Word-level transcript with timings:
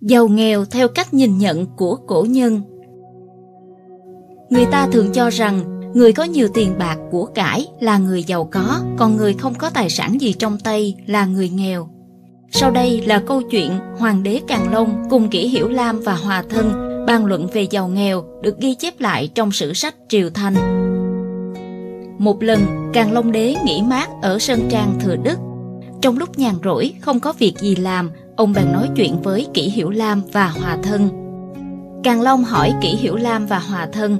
Giàu 0.00 0.28
nghèo 0.28 0.64
theo 0.64 0.88
cách 0.88 1.14
nhìn 1.14 1.38
nhận 1.38 1.66
của 1.76 1.96
cổ 1.96 2.26
nhân 2.28 2.60
Người 4.50 4.64
ta 4.64 4.88
thường 4.92 5.12
cho 5.12 5.30
rằng 5.30 5.64
người 5.94 6.12
có 6.12 6.24
nhiều 6.24 6.48
tiền 6.54 6.78
bạc 6.78 6.96
của 7.10 7.24
cải 7.24 7.66
là 7.80 7.98
người 7.98 8.22
giàu 8.22 8.48
có, 8.52 8.80
còn 8.98 9.16
người 9.16 9.34
không 9.34 9.54
có 9.54 9.70
tài 9.70 9.90
sản 9.90 10.20
gì 10.20 10.32
trong 10.32 10.58
tay 10.58 10.94
là 11.06 11.26
người 11.26 11.48
nghèo. 11.48 11.88
Sau 12.50 12.70
đây 12.70 13.00
là 13.06 13.22
câu 13.26 13.42
chuyện 13.42 13.78
Hoàng 13.98 14.22
đế 14.22 14.40
Càn 14.48 14.72
Long 14.72 15.04
cùng 15.10 15.28
Kỷ 15.28 15.48
Hiểu 15.48 15.68
Lam 15.68 16.00
và 16.00 16.14
Hòa 16.14 16.44
Thân 16.50 16.72
bàn 17.06 17.26
luận 17.26 17.46
về 17.52 17.66
giàu 17.70 17.88
nghèo 17.88 18.24
được 18.42 18.58
ghi 18.58 18.74
chép 18.74 19.00
lại 19.00 19.30
trong 19.34 19.52
sử 19.52 19.72
sách 19.72 19.94
Triều 20.08 20.30
Thanh. 20.30 20.54
Một 22.18 22.42
lần, 22.42 22.90
Càn 22.92 23.12
Long 23.12 23.32
đế 23.32 23.54
nghỉ 23.64 23.82
mát 23.82 24.08
ở 24.22 24.38
Sơn 24.38 24.68
Trang 24.70 24.98
Thừa 25.00 25.16
Đức. 25.16 25.38
Trong 26.00 26.18
lúc 26.18 26.38
nhàn 26.38 26.54
rỗi, 26.64 26.92
không 27.00 27.20
có 27.20 27.32
việc 27.38 27.58
gì 27.58 27.76
làm, 27.76 28.10
ông 28.36 28.52
bèn 28.52 28.72
nói 28.72 28.88
chuyện 28.96 29.22
với 29.22 29.46
Kỷ 29.54 29.62
Hiểu 29.62 29.90
Lam 29.90 30.22
và 30.32 30.48
Hòa 30.48 30.78
Thân. 30.82 31.08
Càn 32.04 32.20
Long 32.22 32.44
hỏi 32.44 32.74
Kỷ 32.80 32.88
Hiểu 32.88 33.16
Lam 33.16 33.46
và 33.46 33.58
Hòa 33.58 33.88
Thân 33.92 34.18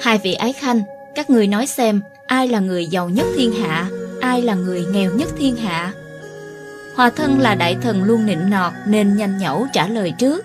Hai 0.00 0.18
vị 0.18 0.34
ái 0.34 0.52
khanh, 0.52 0.82
các 1.14 1.30
người 1.30 1.46
nói 1.46 1.66
xem 1.66 2.00
ai 2.26 2.48
là 2.48 2.60
người 2.60 2.86
giàu 2.86 3.08
nhất 3.08 3.26
thiên 3.36 3.52
hạ, 3.52 3.88
ai 4.20 4.42
là 4.42 4.54
người 4.54 4.84
nghèo 4.92 5.14
nhất 5.14 5.28
thiên 5.38 5.56
hạ. 5.56 5.92
Hòa 6.96 7.10
thân 7.10 7.38
là 7.38 7.54
đại 7.54 7.76
thần 7.82 8.04
luôn 8.04 8.26
nịnh 8.26 8.50
nọt 8.50 8.72
nên 8.86 9.16
nhanh 9.16 9.38
nhẩu 9.38 9.66
trả 9.72 9.88
lời 9.88 10.12
trước. 10.18 10.44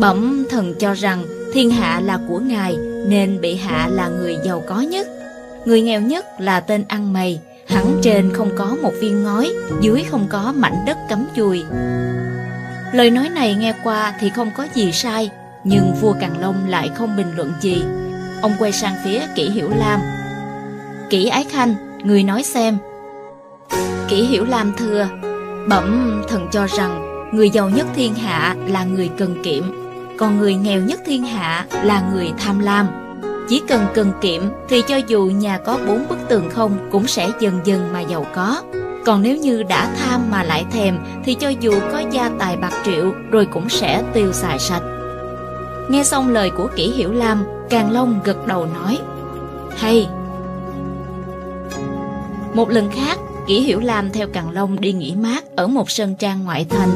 Bẩm 0.00 0.46
thần 0.50 0.74
cho 0.78 0.94
rằng 0.94 1.24
thiên 1.52 1.70
hạ 1.70 2.00
là 2.04 2.18
của 2.28 2.38
ngài 2.38 2.76
nên 3.06 3.40
bị 3.40 3.56
hạ 3.56 3.88
là 3.92 4.08
người 4.08 4.36
giàu 4.44 4.62
có 4.66 4.80
nhất. 4.80 5.06
Người 5.64 5.82
nghèo 5.82 6.00
nhất 6.00 6.26
là 6.38 6.60
tên 6.60 6.84
ăn 6.88 7.12
mày, 7.12 7.40
hẳn 7.72 7.98
trên 8.02 8.32
không 8.32 8.50
có 8.56 8.76
một 8.82 8.92
viên 9.00 9.22
ngói, 9.22 9.52
dưới 9.80 10.04
không 10.10 10.26
có 10.28 10.52
mảnh 10.56 10.84
đất 10.86 10.98
cắm 11.08 11.26
chùi. 11.36 11.64
Lời 12.92 13.10
nói 13.10 13.28
này 13.28 13.54
nghe 13.54 13.74
qua 13.84 14.14
thì 14.20 14.30
không 14.30 14.50
có 14.56 14.66
gì 14.74 14.92
sai, 14.92 15.30
nhưng 15.64 15.94
vua 16.00 16.12
Càn 16.20 16.30
Long 16.40 16.68
lại 16.68 16.90
không 16.94 17.16
bình 17.16 17.36
luận 17.36 17.52
gì. 17.60 17.82
Ông 18.42 18.52
quay 18.58 18.72
sang 18.72 18.94
phía 19.04 19.20
Kỷ 19.34 19.50
Hiểu 19.50 19.70
Lam. 19.76 20.00
Kỷ 21.10 21.26
Ái 21.26 21.44
Khanh, 21.50 21.74
người 22.04 22.22
nói 22.22 22.42
xem. 22.42 22.78
Kỷ 24.08 24.22
Hiểu 24.22 24.44
Lam 24.44 24.72
thưa, 24.76 25.08
bẩm 25.68 26.22
thần 26.28 26.48
cho 26.52 26.66
rằng 26.66 27.02
người 27.32 27.50
giàu 27.50 27.70
nhất 27.70 27.86
thiên 27.94 28.14
hạ 28.14 28.56
là 28.66 28.84
người 28.84 29.10
cần 29.18 29.42
kiệm, 29.42 29.64
còn 30.18 30.38
người 30.38 30.54
nghèo 30.54 30.80
nhất 30.80 31.00
thiên 31.06 31.22
hạ 31.22 31.66
là 31.82 32.02
người 32.12 32.32
tham 32.38 32.58
lam. 32.58 33.01
Chỉ 33.52 33.62
cần 33.68 33.86
cần 33.94 34.12
kiệm 34.20 34.42
thì 34.68 34.82
cho 34.82 34.96
dù 34.96 35.24
nhà 35.24 35.58
có 35.58 35.78
bốn 35.86 36.08
bức 36.08 36.18
tường 36.28 36.50
không 36.50 36.88
cũng 36.92 37.06
sẽ 37.06 37.30
dần 37.40 37.60
dần 37.64 37.92
mà 37.92 38.00
giàu 38.00 38.26
có. 38.34 38.62
Còn 39.06 39.22
nếu 39.22 39.36
như 39.36 39.62
đã 39.62 39.94
tham 39.98 40.30
mà 40.30 40.42
lại 40.42 40.64
thèm 40.72 40.98
thì 41.24 41.34
cho 41.34 41.48
dù 41.48 41.72
có 41.92 42.02
gia 42.10 42.30
tài 42.38 42.56
bạc 42.56 42.72
triệu 42.84 43.12
rồi 43.30 43.46
cũng 43.46 43.68
sẽ 43.68 44.02
tiêu 44.14 44.32
xài 44.32 44.58
sạch. 44.58 44.82
Nghe 45.88 46.04
xong 46.04 46.28
lời 46.28 46.50
của 46.50 46.68
Kỷ 46.76 46.90
Hiểu 46.90 47.12
Lam, 47.12 47.44
Càng 47.70 47.90
Long 47.90 48.20
gật 48.24 48.46
đầu 48.46 48.66
nói 48.66 48.98
Hay 49.76 50.08
Một 52.54 52.70
lần 52.70 52.90
khác 52.90 53.18
Kỷ 53.46 53.60
Hiểu 53.60 53.80
Lam 53.80 54.12
theo 54.12 54.28
Càng 54.32 54.50
Long 54.50 54.80
đi 54.80 54.92
nghỉ 54.92 55.14
mát 55.14 55.44
ở 55.56 55.66
một 55.66 55.90
sân 55.90 56.14
trang 56.14 56.44
ngoại 56.44 56.66
thành 56.70 56.90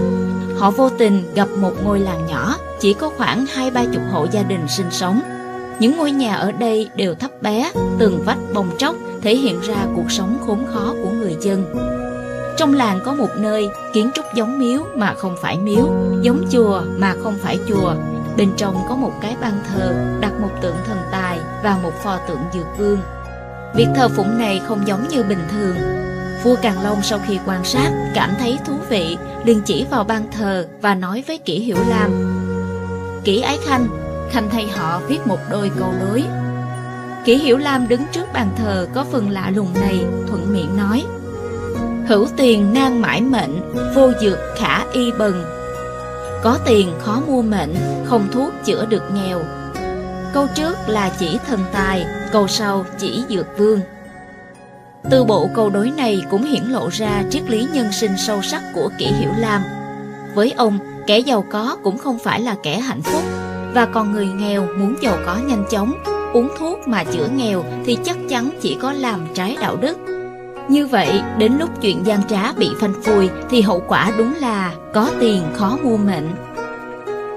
Họ 0.59 0.71
vô 0.71 0.91
tình 0.99 1.23
gặp 1.35 1.49
một 1.61 1.73
ngôi 1.85 2.01
làng 2.01 2.27
nhỏ 2.27 2.57
Chỉ 2.81 2.93
có 2.93 3.11
khoảng 3.17 3.47
hai 3.47 3.71
ba 3.71 3.85
chục 3.93 4.03
hộ 4.13 4.27
gia 4.33 4.43
đình 4.43 4.69
sinh 4.69 4.91
sống 4.91 5.21
những 5.81 5.97
ngôi 5.97 6.13
nhà 6.13 6.35
ở 6.35 6.53
đây 6.53 6.89
đều 6.97 7.15
thấp 7.15 7.43
bé 7.43 7.73
Tường 7.99 8.23
vách 8.25 8.39
bong 8.55 8.71
tróc 8.79 8.97
Thể 9.23 9.37
hiện 9.37 9.61
ra 9.61 9.87
cuộc 9.97 10.11
sống 10.11 10.39
khốn 10.47 10.67
khó 10.75 10.95
của 11.03 11.11
người 11.11 11.37
dân 11.41 11.65
Trong 12.57 12.75
làng 12.75 13.01
có 13.05 13.15
một 13.15 13.31
nơi 13.37 13.69
kiến 13.93 14.11
trúc 14.15 14.25
giống 14.35 14.59
miếu 14.59 14.81
mà 14.95 15.15
không 15.15 15.37
phải 15.43 15.59
miếu 15.59 15.91
Giống 16.23 16.47
chùa 16.51 16.83
mà 16.97 17.15
không 17.23 17.35
phải 17.43 17.59
chùa 17.69 17.95
Bên 18.37 18.53
trong 18.57 18.87
có 18.89 18.97
một 18.97 19.13
cái 19.21 19.37
ban 19.41 19.53
thờ 19.69 19.95
đặt 20.21 20.33
một 20.41 20.51
tượng 20.63 20.77
thần 20.87 20.99
tài 21.13 21.39
và 21.63 21.79
một 21.83 21.93
pho 22.03 22.19
tượng 22.29 22.41
dược 22.55 22.79
vương. 22.79 22.99
Việc 23.75 23.87
thờ 23.95 24.09
phụng 24.09 24.39
này 24.39 24.61
không 24.69 24.87
giống 24.87 25.09
như 25.09 25.23
bình 25.23 25.43
thường. 25.51 25.77
Vua 26.43 26.57
Càn 26.63 26.75
Long 26.83 27.03
sau 27.03 27.21
khi 27.27 27.39
quan 27.47 27.65
sát 27.65 28.13
cảm 28.15 28.31
thấy 28.39 28.59
thú 28.67 28.75
vị, 28.89 29.17
liền 29.45 29.61
chỉ 29.63 29.87
vào 29.91 30.05
ban 30.05 30.31
thờ 30.31 30.67
và 30.81 30.95
nói 30.95 31.25
với 31.27 31.39
Kỷ 31.39 31.59
Hiểu 31.59 31.79
Lam. 31.89 32.11
Kỷ 33.25 33.41
Ái 33.41 33.59
Khanh, 33.67 33.87
Khanh 34.31 34.51
thay 34.51 34.69
họ 34.69 35.01
viết 35.09 35.27
một 35.27 35.39
đôi 35.51 35.71
câu 35.79 35.93
đối. 36.01 36.25
Kỷ 37.25 37.37
Hiểu 37.37 37.59
Lam 37.59 37.89
đứng 37.89 38.03
trước 38.13 38.33
bàn 38.33 38.49
thờ 38.57 38.89
có 38.95 39.05
phần 39.13 39.31
lạ 39.31 39.51
lùng 39.55 39.75
này, 39.75 40.05
thuận 40.29 40.53
miệng 40.53 40.77
nói. 40.77 41.05
Hữu 42.09 42.27
tiền 42.37 42.73
nan 42.73 43.03
mãi 43.03 43.21
mệnh, 43.21 43.75
vô 43.95 44.13
dược 44.21 44.39
khả 44.57 44.85
y 44.93 45.13
bần, 45.13 45.45
có 46.43 46.59
tiền 46.67 46.93
khó 46.99 47.21
mua 47.27 47.43
mệnh, 47.43 47.75
không 48.05 48.29
thuốc 48.33 48.53
chữa 48.65 48.87
được 48.87 49.03
nghèo. 49.15 49.41
Câu 50.35 50.47
trước 50.55 50.77
là 50.87 51.13
chỉ 51.19 51.39
thần 51.47 51.61
tài, 51.73 52.07
câu 52.33 52.49
sau 52.49 52.85
chỉ 52.99 53.25
dược 53.29 53.47
vương. 53.59 53.81
Từ 55.11 55.25
bộ 55.25 55.49
câu 55.55 55.71
đối 55.71 55.91
này 55.91 56.23
cũng 56.31 56.45
hiển 56.45 56.65
lộ 56.65 56.89
ra 56.93 57.25
triết 57.31 57.51
lý 57.51 57.67
nhân 57.73 57.93
sinh 57.93 58.13
sâu 58.19 58.43
sắc 58.43 58.63
của 58.75 58.91
kỷ 58.99 59.07
hiểu 59.07 59.31
lam. 59.39 59.63
Với 60.35 60.53
ông, 60.57 60.79
kẻ 61.07 61.19
giàu 61.19 61.45
có 61.51 61.77
cũng 61.83 61.99
không 61.99 62.19
phải 62.19 62.41
là 62.41 62.55
kẻ 62.63 62.79
hạnh 62.81 63.03
phúc, 63.03 63.23
và 63.77 63.87
còn 63.87 64.13
người 64.13 64.27
nghèo 64.27 64.69
muốn 64.79 64.95
giàu 65.01 65.19
có 65.27 65.37
nhanh 65.47 65.65
chóng, 65.71 65.93
uống 66.33 66.49
thuốc 66.59 66.89
mà 66.89 67.05
chữa 67.05 67.29
nghèo 67.37 67.65
thì 67.85 67.99
chắc 68.05 68.17
chắn 68.29 68.51
chỉ 68.61 68.77
có 68.81 68.93
làm 68.93 69.21
trái 69.35 69.57
đạo 69.61 69.77
đức. 69.77 69.99
Như 70.69 70.87
vậy, 70.87 71.21
đến 71.39 71.53
lúc 71.59 71.71
chuyện 71.81 72.07
gian 72.07 72.23
trá 72.29 72.53
bị 72.53 72.71
phanh 72.81 72.93
phui 73.03 73.31
thì 73.51 73.61
hậu 73.61 73.83
quả 73.89 74.13
đúng 74.19 74.35
là 74.35 74.75
có 74.95 75.11
tiền 75.21 75.43
khó 75.55 75.79
mua 75.83 75.97
mệnh. 75.97 76.29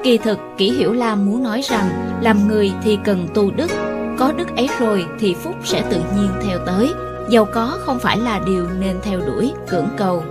Kỳ 0.04 0.18
thực, 0.18 0.40
Kỷ 0.58 0.72
Hiểu 0.72 0.94
Lam 0.94 1.26
muốn 1.26 1.44
nói 1.44 1.62
rằng 1.62 1.90
làm 2.22 2.48
người 2.48 2.72
thì 2.84 2.98
cần 3.04 3.28
tu 3.34 3.52
đức, 3.52 3.72
có 4.18 4.32
đức 4.38 4.56
ấy 4.56 4.70
rồi 4.80 5.06
thì 5.20 5.34
phúc 5.34 5.56
sẽ 5.64 5.84
tự 5.90 6.02
nhiên 6.16 6.30
theo 6.44 6.60
tới. 6.66 6.90
Giàu 7.30 7.46
có 7.54 7.78
không 7.80 8.00
phải 8.00 8.18
là 8.18 8.40
điều 8.46 8.68
nên 8.80 9.00
theo 9.02 9.20
đuổi, 9.20 9.54
cưỡng 9.70 9.88
cầu. 9.98 10.24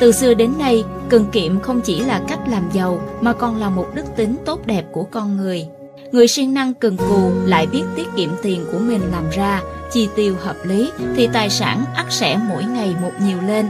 Từ 0.00 0.12
xưa 0.12 0.34
đến 0.34 0.58
nay, 0.58 0.84
cần 1.08 1.26
kiệm 1.32 1.60
không 1.60 1.80
chỉ 1.80 2.00
là 2.00 2.20
cách 2.28 2.38
làm 2.48 2.70
giàu 2.72 3.00
mà 3.20 3.32
còn 3.32 3.60
là 3.60 3.70
một 3.70 3.86
đức 3.94 4.04
tính 4.16 4.36
tốt 4.44 4.66
đẹp 4.66 4.84
của 4.92 5.04
con 5.04 5.36
người. 5.36 5.66
Người 6.12 6.28
siêng 6.28 6.54
năng 6.54 6.74
cần 6.74 6.96
cù 6.96 7.30
lại 7.44 7.66
biết 7.66 7.82
tiết 7.96 8.06
kiệm 8.16 8.30
tiền 8.42 8.64
của 8.72 8.78
mình 8.78 9.00
làm 9.12 9.30
ra, 9.30 9.62
chi 9.92 10.08
tiêu 10.16 10.34
hợp 10.40 10.56
lý 10.64 10.90
thì 11.16 11.28
tài 11.32 11.50
sản 11.50 11.84
ắt 11.94 12.06
sẽ 12.10 12.38
mỗi 12.48 12.64
ngày 12.64 12.94
một 13.02 13.10
nhiều 13.22 13.38
lên. 13.46 13.66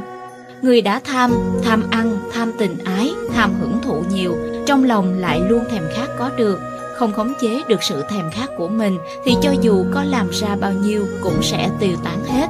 Người 0.63 0.81
đã 0.81 1.01
tham, 1.05 1.33
tham 1.65 1.85
ăn, 1.91 2.19
tham 2.33 2.53
tình 2.59 2.77
ái, 2.85 3.13
tham 3.35 3.55
hưởng 3.61 3.79
thụ 3.83 4.03
nhiều, 4.11 4.37
trong 4.67 4.85
lòng 4.85 5.19
lại 5.19 5.41
luôn 5.49 5.65
thèm 5.71 5.83
khát 5.95 6.09
có 6.19 6.31
được, 6.37 6.61
không 6.97 7.13
khống 7.13 7.33
chế 7.41 7.63
được 7.69 7.83
sự 7.83 8.05
thèm 8.11 8.31
khát 8.31 8.51
của 8.59 8.69
mình 8.69 8.99
thì 9.25 9.35
cho 9.43 9.51
dù 9.63 9.85
có 9.95 10.05
làm 10.05 10.31
ra 10.31 10.57
bao 10.57 10.73
nhiêu 10.73 11.07
cũng 11.23 11.43
sẽ 11.43 11.71
tiêu 11.81 11.97
tán 12.05 12.25
hết. 12.25 12.47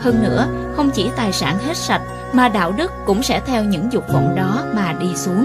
Hơn 0.00 0.22
nữa, 0.22 0.46
không 0.76 0.90
chỉ 0.94 1.10
tài 1.16 1.32
sản 1.32 1.58
hết 1.58 1.76
sạch 1.76 2.02
mà 2.32 2.48
đạo 2.48 2.72
đức 2.72 2.92
cũng 3.06 3.22
sẽ 3.22 3.40
theo 3.46 3.64
những 3.64 3.92
dục 3.92 4.04
vọng 4.12 4.34
đó 4.36 4.64
mà 4.74 4.92
đi 4.92 5.16
xuống. 5.16 5.44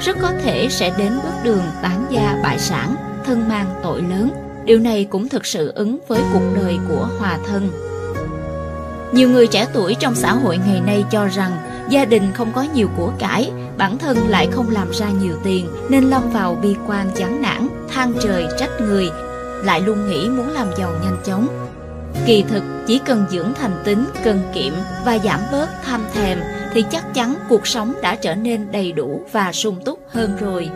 Rất 0.00 0.16
có 0.22 0.32
thể 0.42 0.68
sẽ 0.70 0.92
đến 0.98 1.12
bước 1.22 1.34
đường 1.44 1.62
tán 1.82 2.06
gia 2.10 2.40
bại 2.42 2.58
sản, 2.58 2.94
thân 3.24 3.48
mang 3.48 3.66
tội 3.82 4.02
lớn. 4.02 4.30
Điều 4.64 4.78
này 4.78 5.06
cũng 5.10 5.28
thực 5.28 5.46
sự 5.46 5.72
ứng 5.74 5.98
với 6.08 6.20
cuộc 6.32 6.54
đời 6.56 6.78
của 6.88 7.08
hòa 7.18 7.38
thân. 7.46 7.70
Nhiều 9.12 9.30
người 9.30 9.46
trẻ 9.46 9.66
tuổi 9.72 9.96
trong 10.00 10.14
xã 10.14 10.32
hội 10.32 10.58
ngày 10.66 10.80
nay 10.80 11.04
cho 11.10 11.26
rằng 11.26 11.52
gia 11.88 12.04
đình 12.04 12.32
không 12.34 12.52
có 12.52 12.66
nhiều 12.74 12.88
của 12.96 13.12
cải, 13.18 13.50
bản 13.78 13.98
thân 13.98 14.28
lại 14.28 14.48
không 14.52 14.70
làm 14.70 14.90
ra 14.92 15.06
nhiều 15.10 15.34
tiền 15.44 15.66
nên 15.88 16.04
lâm 16.04 16.30
vào 16.30 16.54
bi 16.62 16.76
quan 16.86 17.10
chán 17.16 17.42
nản, 17.42 17.68
than 17.88 18.12
trời 18.22 18.46
trách 18.58 18.80
người, 18.80 19.10
lại 19.64 19.80
luôn 19.80 20.08
nghĩ 20.08 20.28
muốn 20.28 20.48
làm 20.48 20.68
giàu 20.78 20.92
nhanh 21.02 21.16
chóng. 21.24 21.48
Kỳ 22.26 22.42
thực, 22.42 22.64
chỉ 22.86 23.00
cần 23.04 23.26
dưỡng 23.30 23.52
thành 23.54 23.82
tính, 23.84 24.06
cần 24.24 24.42
kiệm 24.54 24.72
và 25.04 25.18
giảm 25.18 25.40
bớt 25.52 25.68
tham 25.84 26.04
thèm 26.14 26.38
thì 26.72 26.84
chắc 26.90 27.14
chắn 27.14 27.34
cuộc 27.48 27.66
sống 27.66 27.94
đã 28.02 28.14
trở 28.14 28.34
nên 28.34 28.72
đầy 28.72 28.92
đủ 28.92 29.20
và 29.32 29.52
sung 29.52 29.76
túc 29.84 29.98
hơn 30.08 30.36
rồi. 30.40 30.70